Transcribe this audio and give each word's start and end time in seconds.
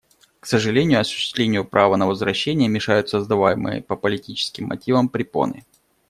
К 0.39 0.47
сожалению, 0.47 0.99
осуществлению 0.99 1.63
права 1.63 1.95
на 1.95 2.07
возвращение 2.07 2.67
мешают 2.67 3.07
создаваемые 3.09 3.83
по 3.83 3.95
политическим 3.95 4.65
мотивам 4.65 5.09
препоны. 5.09 5.63